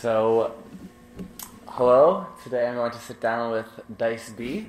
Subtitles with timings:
[0.00, 0.54] So,
[1.66, 2.24] hello.
[2.44, 3.66] Today I'm going to sit down with
[3.98, 4.68] Dice B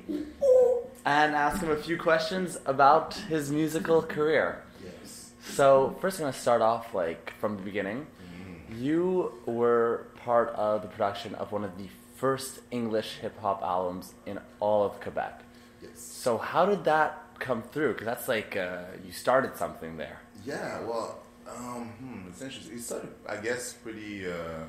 [1.06, 4.64] and ask him a few questions about his musical career.
[4.84, 5.34] Yes.
[5.44, 8.08] So, first I'm going to start off like from the beginning.
[8.76, 14.16] You were part of the production of one of the first English hip hop albums
[14.26, 15.44] in all of Quebec.
[15.80, 16.00] Yes.
[16.00, 17.94] So, how did that come through?
[17.94, 20.22] Because that's like uh, you started something there.
[20.44, 20.82] Yeah.
[20.82, 22.78] Well, um, hmm, it's interesting.
[22.78, 24.66] It started, I guess, pretty uh,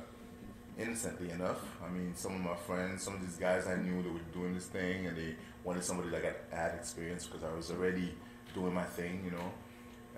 [0.81, 1.59] innocently enough.
[1.85, 4.53] I mean, some of my friends, some of these guys I knew that were doing
[4.53, 8.13] this thing, and they wanted somebody that got had experience because I was already
[8.53, 9.51] doing my thing, you know,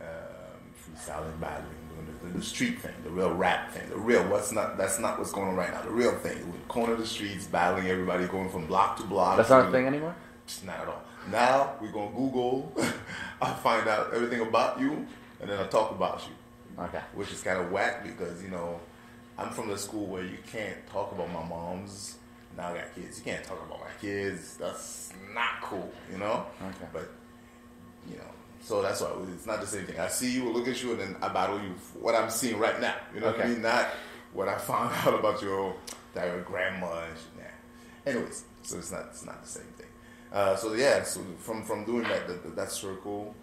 [0.01, 4.51] um, freestyling, battling, doing the, the, street thing, the real rap thing, the real what's
[4.51, 5.81] not that's not what's going on right now.
[5.81, 9.37] The real thing, with corner the streets, battling everybody, going from block to block.
[9.37, 10.15] That's not a thing anymore.
[10.65, 11.03] Not at all.
[11.31, 12.73] Now we're gonna Google.
[13.41, 15.05] I'll find out everything about you,
[15.39, 17.01] and then I'll talk about you, Okay.
[17.13, 18.79] which is kind of whack because you know
[19.37, 22.17] I'm from the school where you can't talk about my mom's.
[22.55, 23.17] Now I got kids.
[23.17, 24.57] You can't talk about my kids.
[24.57, 26.45] That's not cool, you know.
[26.61, 26.85] Okay.
[26.91, 27.09] But
[28.09, 28.29] you know,
[28.61, 29.99] so that's why it's not the same thing.
[29.99, 32.57] I see you, look at you, and then I battle you for what I'm seeing
[32.59, 32.95] right now.
[33.13, 33.61] You know what I mean?
[33.61, 33.87] Not
[34.33, 35.75] what I found out about your
[36.13, 37.43] that your grandma and shit.
[37.43, 38.11] Nah.
[38.11, 39.87] Anyways, so it's not it's not the same thing.
[40.31, 43.35] Uh, so yeah, so from from doing that that, that circle,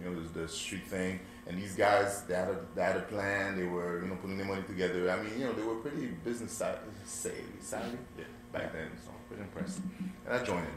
[0.00, 3.02] you know, the, the street thing, and these guys they had a they had a
[3.02, 3.56] plan.
[3.56, 5.10] They were you know putting their money together.
[5.10, 8.90] I mean, you know, they were pretty business savvy, savvy, yeah, back then.
[9.04, 9.82] So pretty impressive.
[10.26, 10.72] And I joined in.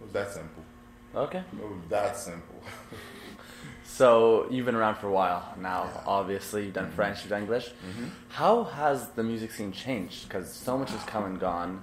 [0.00, 0.64] It was that simple.
[1.14, 1.38] Okay.
[1.38, 2.62] It was that simple.
[3.84, 5.84] So you've been around for a while now.
[5.84, 6.02] Yeah.
[6.06, 6.94] Obviously, you've done mm-hmm.
[6.94, 7.66] French, you've done English.
[7.66, 8.06] Mm-hmm.
[8.28, 10.28] How has the music scene changed?
[10.28, 11.82] Because so much has come and gone.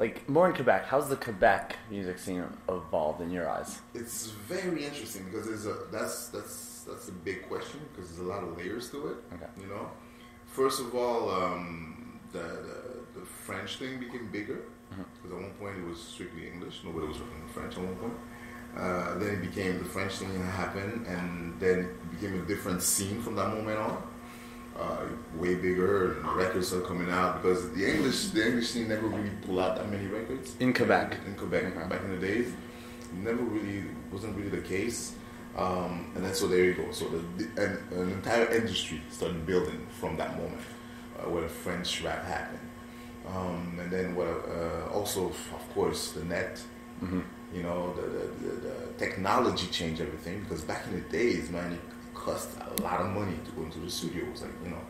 [0.00, 3.80] Like more in Quebec, how's the Quebec music scene evolved in your eyes?
[3.94, 8.30] It's very interesting because there's a that's that's that's a big question because there's a
[8.30, 9.16] lot of layers to it.
[9.34, 9.50] Okay.
[9.60, 9.90] You know,
[10.46, 15.76] first of all, um, the, the the French thing became bigger because at one point
[15.76, 16.80] it was strictly English.
[16.82, 18.14] Nobody was talking French at one point.
[18.74, 23.20] Uh, then it became the French thing happened, and then it became a different scene
[23.20, 24.02] from that moment on.
[24.78, 25.04] Uh,
[25.36, 29.30] way bigger, and records are coming out because the English the English scene never really
[29.44, 31.16] pulled out that many records In Quebec.
[31.26, 31.88] In Quebec, Okay.
[31.88, 32.52] back in the days,
[33.12, 35.14] never really wasn't really the case.
[35.56, 36.90] Um, and then so there you go.
[36.92, 40.62] So the, the an, an entire industry started building from that moment
[41.18, 42.60] uh, where the French rap happened.
[43.28, 44.28] Um, and then what?
[44.28, 46.62] Uh, also, of course, the net.
[47.52, 51.72] You know, the, the, the, the technology changed everything because back in the days, man,
[51.72, 51.80] it
[52.24, 52.48] cost
[52.78, 54.24] a lot of money to go into the studio.
[54.26, 54.82] It was Like you know,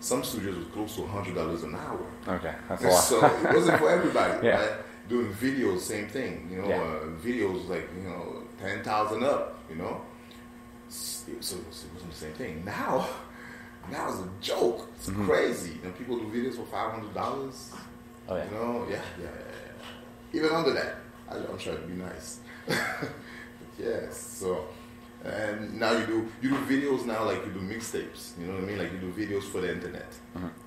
[0.00, 2.06] some studios were close to hundred dollars an hour.
[2.28, 3.00] Okay, that's a lot.
[3.10, 4.60] So it wasn't for everybody, Yeah.
[4.60, 4.72] right?
[5.08, 6.48] Doing videos, same thing.
[6.50, 6.82] You know, Yeah.
[6.82, 9.58] uh, videos like you know ten thousand up.
[9.70, 10.00] You know,
[10.88, 12.64] so, it wasn't the same thing.
[12.64, 13.06] Now,
[13.90, 14.88] now it's a joke.
[14.96, 15.26] It's Mm-hmm.
[15.26, 15.72] crazy.
[15.82, 17.72] You know, people do videos for five hundred dollars.
[18.28, 18.44] Oh yeah.
[18.44, 19.30] You know, yeah, yeah, yeah,
[20.32, 20.38] yeah.
[20.38, 20.96] Even under that,
[21.30, 22.40] I, I'm trying to be nice.
[23.78, 24.16] yes.
[24.40, 24.66] So,
[25.24, 28.38] and now you do you do videos now like you do mixtapes.
[28.38, 28.78] You know what I mean?
[28.78, 30.12] Like you do videos for the internet.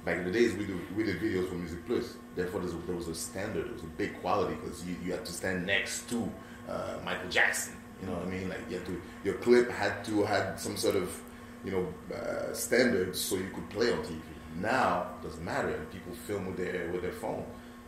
[0.05, 2.13] Back in the days, we do we did videos for MusiquePlus.
[2.35, 3.65] Therefore, there was a standard.
[3.65, 6.29] There was a big quality because you, you had to stand next to
[6.69, 7.75] uh, Michael Jackson.
[8.01, 8.49] You know what I mean?
[8.49, 11.21] Like you had to your clip had to had some sort of
[11.63, 14.19] you know uh, standards so you could play on TV.
[14.55, 15.69] Now it doesn't matter.
[15.69, 17.45] And people film with their with their phone.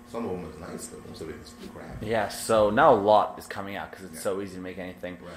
[0.10, 2.04] Some of them is nice, but most of it is crap.
[2.04, 2.28] Yeah.
[2.28, 4.22] So now a lot is coming out because it's Yeah.
[4.22, 5.18] so easy to make anything.
[5.22, 5.32] Right.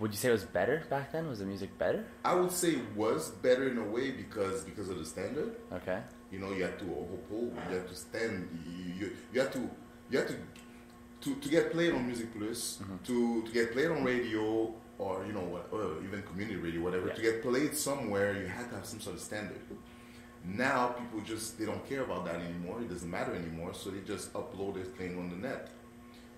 [0.00, 1.28] Would you say it was better back then?
[1.28, 2.04] Was the music better?
[2.24, 5.54] I would say it was better in a way because because of the standard.
[5.72, 6.00] Okay.
[6.32, 7.54] You know, you have to overpull.
[7.70, 8.48] You have to stand.
[8.66, 9.70] You, you, you have to
[10.10, 10.36] you have to
[11.22, 12.96] to, to get played on MusiquePlus, mm-hmm.
[13.04, 17.08] to, to get played on radio or you know what, or even community radio, whatever.
[17.08, 17.14] Yeah.
[17.14, 19.60] To get played somewhere, you have to have some sort of standard.
[20.44, 22.80] Now people just they don't care about that anymore.
[22.80, 23.72] It doesn't matter anymore.
[23.74, 25.70] So they just upload their thing on the net,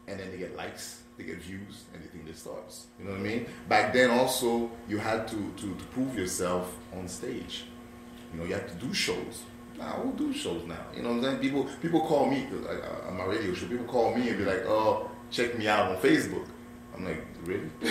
[0.09, 2.87] and then they get likes, they get views, and they think they stars.
[2.99, 3.47] You know what I mean?
[3.69, 7.65] Back then also you had to to, to prove yourself on stage.
[8.33, 9.43] You know, you have to do shows.
[9.79, 10.87] Now we'll do shows now.
[10.95, 11.39] You know what I'm saying?
[11.39, 13.67] People people call me I, I, on my radio show.
[13.67, 16.47] People call me and be like, "Oh, check me out on Facebook."
[16.95, 17.71] I'm like, "Really?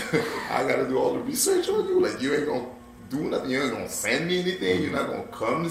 [0.49, 1.99] I got to do all the research on you?
[2.01, 2.67] Like, you ain't gonna
[3.09, 3.51] do nothing.
[3.51, 4.83] You ain't gonna send me anything.
[4.83, 5.65] You're not gonna come."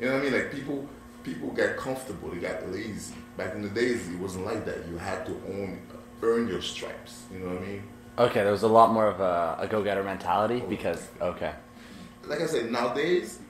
[0.00, 0.32] You know what I mean?
[0.32, 0.88] Like people
[1.22, 2.30] people got comfortable.
[2.30, 3.14] They got lazy.
[3.36, 4.86] Back in the days, it wasn't like that.
[4.88, 5.80] You had to own
[6.22, 7.24] earn your stripes.
[7.32, 7.82] You know what I mean?
[8.18, 8.42] Okay.
[8.42, 11.52] There was a lot more of a, a go-getter mentality oh, because okay.
[12.26, 13.40] like I said, nowadays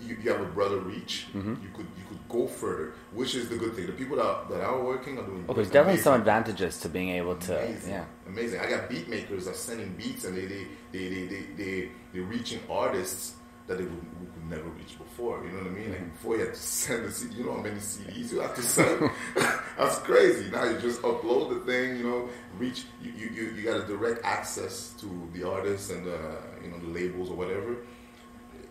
[0.00, 1.26] you, you have a broader reach.
[1.34, 1.62] Mm-hmm.
[1.62, 3.86] You could you could go further, which is the good thing.
[3.86, 5.46] The people that, that are working are doing.
[5.46, 7.90] Well, there's definitely some advantages to being able to Amazing.
[7.90, 8.04] yeah.
[8.26, 8.60] Amazing.
[8.60, 12.22] I got beat makers that sending beats and they they they they they, they they're
[12.22, 13.34] reaching artists
[13.70, 15.42] that they would, we could never reach before.
[15.44, 15.90] You know what I mean?
[15.90, 18.54] Like before you had to send the CD, you know how many CDs you have
[18.56, 19.10] to send?
[19.78, 20.50] That's crazy.
[20.50, 22.28] Now you just upload the thing, you know,
[22.58, 26.18] reach, you, you, you, you got a direct access to the artists and the,
[26.64, 27.76] you know, the labels or whatever.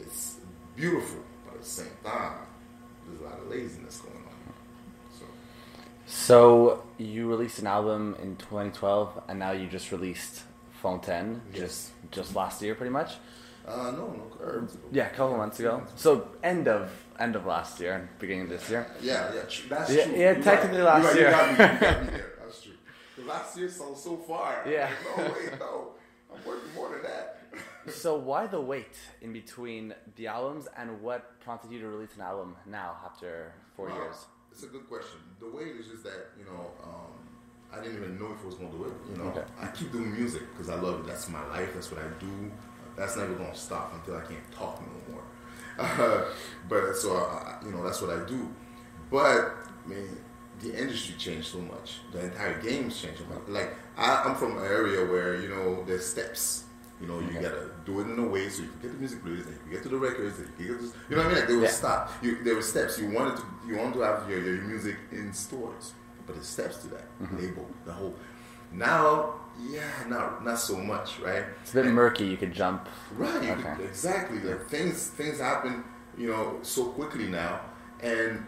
[0.02, 0.38] It's
[0.76, 2.34] beautiful, but at the same time,
[3.08, 4.54] there's a lot of laziness going on.
[5.18, 5.26] So,
[6.08, 10.44] So you released an album in 2012, and now you just released
[10.82, 11.60] Fontaine, Yes.
[11.62, 13.14] just just last year, pretty much.
[13.70, 14.08] Uh, no,
[14.42, 14.68] no.
[14.92, 15.84] Yeah, a couple months ago.
[15.96, 18.88] So end of end of last year, and beginning of this year.
[19.02, 20.14] Yeah, yeah, tr- that's Yeah, true.
[20.14, 21.04] yeah, You're technically right.
[21.04, 21.26] last year.
[21.30, 22.32] You got, me, you got me there.
[22.42, 22.74] That's true.
[23.16, 24.64] 'Cause last year so so far.
[24.68, 24.90] Yeah.
[25.18, 25.92] No, wait, no.
[26.34, 27.36] I'm working more than that.
[27.92, 32.22] So why the wait in between the albums, and what prompted you to release an
[32.22, 34.16] album now after four years?
[34.52, 35.20] It's a good question.
[35.40, 37.12] The wait is just that you know, um,
[37.74, 38.94] I didn't even know if I was going to do it.
[39.10, 39.44] You know, Okay.
[39.60, 41.08] I keep doing music because I love it.
[41.08, 41.70] That's my life.
[41.74, 42.52] That's what I do.
[43.00, 45.24] That's never going to stop until I can't talk no more.
[45.80, 46.26] Uh,
[46.70, 48.48] but so I, you know, that's what I do.
[49.10, 49.52] But
[49.86, 50.18] I mean,
[50.60, 52.00] the industry changed so much.
[52.12, 53.22] The entire game's changed.
[53.48, 56.66] Like I, I'm from an area where you know there's steps.
[57.02, 57.42] You know, you Okay.
[57.44, 59.62] gotta do it in a way so you can get the music released, and you
[59.64, 61.38] can get to the records, and you can get you know what I mean?
[61.40, 61.78] Like, there was Yeah.
[61.84, 62.12] stop.
[62.22, 63.00] You, there were steps.
[63.00, 65.94] You wanted to, you wanted to have your, your music in stores,
[66.26, 67.38] but there's steps to that Mm-hmm.
[67.38, 68.14] label, the whole.
[68.72, 69.36] Now,
[69.70, 71.44] yeah, not not so much, right?
[71.62, 72.26] It's a bit murky.
[72.26, 72.88] You can jump.
[73.16, 73.76] Right, you Okay.
[73.76, 74.40] could- exactly.
[74.40, 75.84] Like things things happen,
[76.18, 77.62] you know, so quickly now,
[78.02, 78.46] and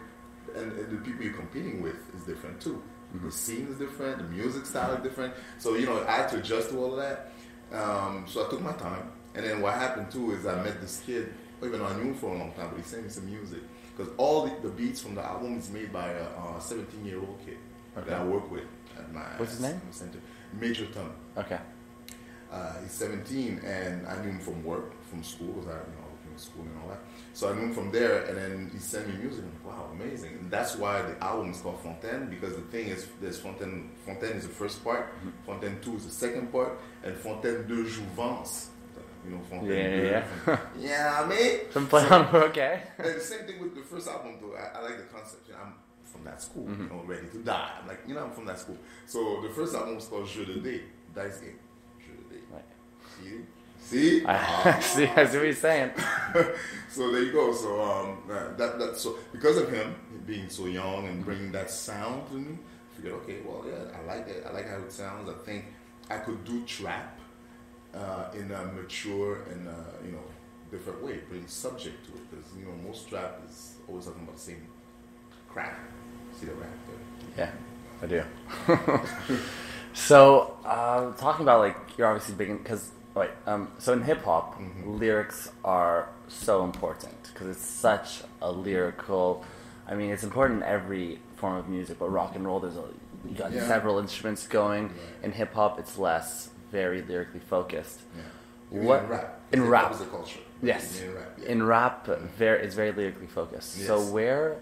[0.54, 2.80] and, and the people you're competing with is different too.
[3.14, 3.26] Mm-hmm.
[3.26, 5.34] The scene is different, the music style is different.
[5.58, 7.32] So you know, I had to adjust to all of that.
[7.72, 11.02] Um, so I took my time, and then what happened too is I met this
[11.04, 11.32] kid.
[11.64, 13.60] Even though I knew him for a long time, but he sent me some music
[13.96, 17.38] because all the, the beats from the album is made by a 17 year old
[17.46, 17.56] kid
[17.96, 18.10] Okay.
[18.10, 18.64] that I work with
[18.98, 19.80] at my What's his name?
[19.90, 20.18] center,
[20.58, 21.12] Major Tom.
[21.36, 21.58] Okay.
[22.50, 26.04] Uh, he's 17, and I knew him from work, from school, because I, you know,
[26.04, 26.98] I was in school and all that.
[27.32, 29.44] So I knew him from there, and then he sent me music.
[29.44, 30.32] I'm wow, amazing!
[30.38, 33.90] And that's why the album is called Fontaine, because the thing is, there's Fontaine.
[34.04, 35.30] Fontaine is the first part, Mm-hmm.
[35.46, 38.68] Fontaine two is the second part, and Fontaine de Jouvence.
[39.24, 39.70] You know, Fontaine.
[39.70, 40.06] Yeah, de-
[40.46, 41.60] yeah, yeah, I mean.
[41.72, 42.82] Some play on okay.
[42.98, 44.54] And the same thing with the first album, though.
[44.56, 45.46] I, I like the concept.
[45.48, 45.74] You know, I'm
[46.04, 46.82] from that school, Mm-hmm.
[46.84, 47.70] you know, ready to die.
[47.80, 48.78] I'm like, you know, I'm from that school.
[49.06, 50.80] So the first album was called Jeu de Dé,
[51.14, 51.58] Dice Game.
[51.98, 52.40] Jeu de Dé.
[52.52, 52.64] Right.
[53.18, 53.40] See?
[54.20, 54.24] See?
[54.26, 55.06] I see.
[55.06, 55.90] I see what you're saying.
[56.88, 57.52] so there you go.
[57.52, 59.94] So um, uh, that that so because of him
[60.26, 64.04] being so young and bringing that sound to me, I figured, okay, well, yeah, I
[64.04, 64.44] like it.
[64.48, 65.28] I like how it sounds.
[65.28, 65.64] I think
[66.10, 67.18] I could do trap
[67.94, 69.72] uh, in a mature and uh,
[70.04, 70.24] you know
[70.70, 74.36] different way, bring subject to it because you know most trap is always talking about
[74.36, 74.66] the same
[75.52, 75.78] crap.
[76.38, 76.70] See the rap
[77.36, 77.46] there.
[77.46, 77.52] Yeah,
[78.02, 79.38] I do.
[79.94, 84.58] so, uh, talking about like you're obviously big because wait, um, so in hip hop,
[84.60, 84.98] Mhm.
[84.98, 89.44] lyrics are so important because it's such a lyrical.
[89.86, 92.84] I mean, it's important in every form of music, but rock and roll, there's a
[93.24, 93.68] you got Yeah.
[93.68, 94.88] several instruments going.
[94.88, 94.96] Right.
[95.24, 98.00] In hip hop, it's less, very lyrically focused.
[98.72, 98.80] Yeah.
[98.82, 99.40] What- in rap?
[99.52, 99.92] in rap.
[99.92, 100.40] is a culture.
[100.62, 101.00] Yes.
[101.00, 101.32] in rap.
[101.38, 101.48] Yeah.
[101.48, 103.86] In rap, very it's very lyrically focused.
[103.86, 104.56] So where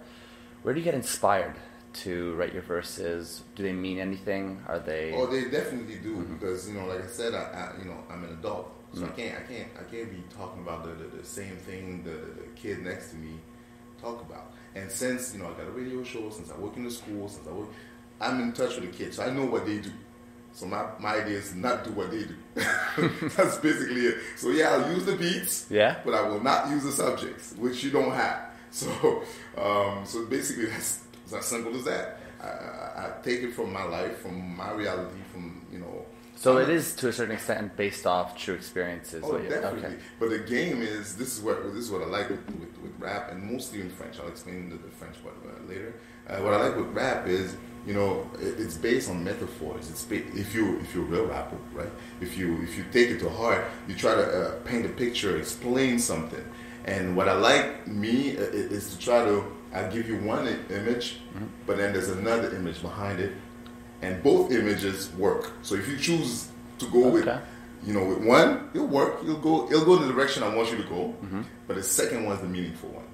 [0.63, 1.57] where do you get inspired
[1.93, 3.43] to write your verses?
[3.57, 4.63] Do they mean anything?
[4.69, 5.13] Are they?
[5.15, 6.35] Oh, they definitely do Mm-hmm.
[6.35, 9.09] because you know, like I said, I, I you know I'm an adult, so I
[9.09, 12.49] can't I can't I can't be talking about the, the, the same thing the, the
[12.57, 13.33] kid next to me
[14.01, 14.53] talk about.
[14.75, 17.29] And since you know I got a radio show, since I work in the school,
[17.29, 17.69] since I work,
[18.21, 19.91] I'm in touch with the kids, so I know what they do.
[20.53, 22.35] So my, my idea is to not do what they do.
[23.37, 24.17] That's basically it.
[24.37, 25.99] So yeah, I'll use the beats, yeah.
[26.05, 28.50] but I will not use the subjects, which you don't have.
[28.81, 29.25] So,
[29.59, 32.19] um, so basically, that's it's as simple as that.
[32.41, 36.07] I, I, I take it from my life, from my reality, from you know.
[36.37, 39.23] So it is to a certain extent based off true experiences.
[39.27, 39.85] Oh, definitely.
[39.85, 39.97] Okay.
[40.19, 42.93] But the game is this is what this is what I like with, with, with
[42.99, 44.19] rap and mostly in French.
[44.19, 45.95] I'll explain the, the French part uh, later.
[46.27, 49.91] Uh, what I like with rap is you know it, it's based on metaphors.
[49.91, 51.91] It's ba- if you if you're a real rapper, right?
[52.23, 55.37] If you if you take it to heart, you try to uh, paint a picture,
[55.37, 56.45] explain something.
[56.85, 61.47] And what I like me is to try to I give you one image, Mm-hmm.
[61.67, 63.33] but then there's another image behind it,
[64.03, 65.53] and both images work.
[65.63, 67.29] So if you choose to go with
[67.87, 69.21] you know, with one, it'll work.
[69.25, 69.67] You'll go.
[69.71, 71.15] It'll go in the direction I want you to go.
[71.23, 71.43] Mm-hmm.
[71.67, 73.05] But the second one's the meaningful one.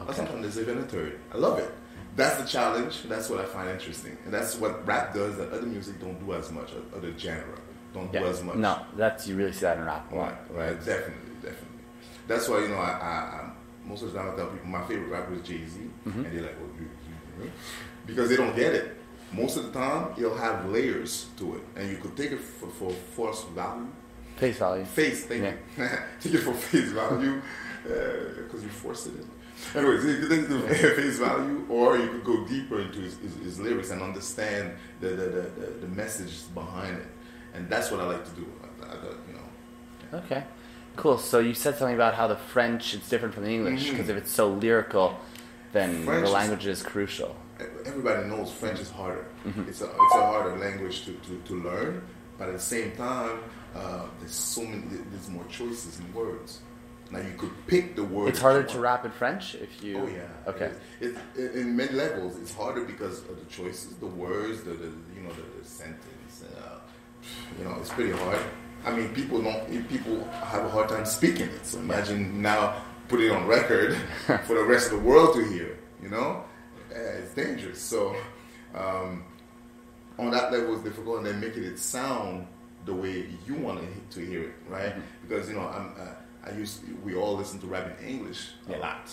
[0.00, 0.12] Okay.
[0.14, 1.20] sometimes there's even a third.
[1.32, 1.70] I love it.
[2.16, 3.02] That's the challenge.
[3.04, 6.34] That's what I find interesting, and that's what rap does that other music don't do
[6.34, 6.70] as much.
[6.94, 7.58] Other genre
[7.94, 8.56] don't do as much.
[8.56, 10.76] No, that's you really see that in rap Right, right?
[10.84, 11.30] definitely.
[12.26, 13.50] That's why you know I, I, I
[13.86, 16.24] most of the time I tell people my favorite rapper is Jay Z, Mm-hmm.
[16.24, 16.88] and they're like, "Well, you,
[17.38, 17.50] you, you?"
[18.06, 18.96] because they don't get it.
[19.32, 22.68] Most of the time, it'll have layers to it, and you could take it for,
[22.68, 23.88] for force value,
[24.36, 24.84] Face value.
[24.84, 25.54] Face, thank Yeah.
[25.76, 25.88] you.
[26.20, 27.40] Take it for face value
[27.84, 29.28] because you forced it in.
[29.74, 30.60] Anyways, you could take it to
[31.02, 35.08] face value, or you could go deeper into his, his, his lyrics and understand the
[35.08, 37.06] the, the, the the message behind it,
[37.54, 38.46] and that's what I like to do.
[38.82, 38.94] I, I,
[39.28, 40.44] you know, Okay,
[40.96, 41.18] cool.
[41.18, 44.16] So you said something about how the French is different from the English because if
[44.16, 45.18] it's so lyrical,
[45.72, 47.34] then French the language is crucial.
[47.84, 49.26] everybody knows French is harder.
[49.44, 49.68] Mhm.
[49.68, 52.02] It's a it's a harder language to, to, to learn,
[52.38, 53.38] but at the same time,
[53.74, 54.82] uh, there's so many.
[55.10, 56.60] There's more choices in words.
[57.10, 58.30] Now you could pick the words.
[58.30, 59.98] It's harder to rap in French if you.
[60.00, 60.50] Oh yeah.
[60.50, 60.72] Okay.
[61.00, 64.90] It, it, in many levels, it's harder because of the choices, the words, the, the
[65.14, 66.44] you know the, the sentence.
[66.56, 66.78] Uh,
[67.58, 68.38] you know, it's pretty hard.
[68.84, 69.88] I mean, people don't.
[69.88, 71.64] People have a hard time speaking it.
[71.66, 73.96] So imagine now put it on record
[74.44, 75.78] for the rest of the world to hear.
[76.02, 76.44] You know,
[76.94, 77.80] uh, it's dangerous.
[77.80, 78.14] So
[78.74, 79.24] um,
[80.18, 82.46] on that level, it's difficult, and then making it sound
[82.84, 84.94] the way you want to hear it, right?
[85.26, 85.94] Because you know, I'm.
[85.98, 86.14] Uh,
[86.46, 89.10] I used we all listen to rap in English a lot.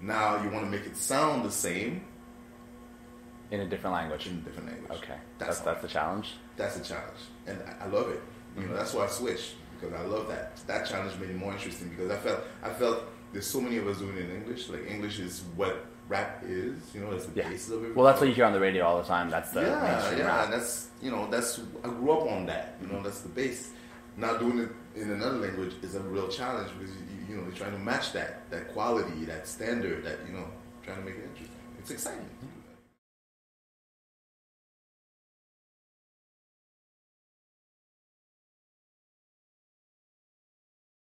[0.00, 2.00] Now you want to make it sound the same
[3.50, 4.26] In a different language.
[4.28, 4.98] in a different language.
[5.02, 6.36] Okay, That's that's that's the challenge.
[6.56, 8.22] That's a challenge, and I, I love it.
[8.60, 10.56] You know, that's why I switched because I love that.
[10.66, 13.86] That challenge made it more interesting because I felt I felt there's so many of
[13.86, 14.68] us doing it in English.
[14.68, 16.74] Like English is what rap is.
[16.94, 17.48] You know, it's the Yeah.
[17.48, 17.94] basis of it.
[17.94, 19.30] Well, that's what you hear on the radio all the time.
[19.30, 20.44] That's the yeah, yeah, rap.
[20.46, 22.76] and that's you know that's I grew up on that.
[22.82, 23.70] You know, that's the base.
[24.16, 27.52] Now doing it in another language is a real challenge because you, you know you're
[27.52, 30.46] trying to match that that quality, that standard, that you know,
[30.82, 31.54] trying to make it interesting.
[31.78, 32.28] It's exciting.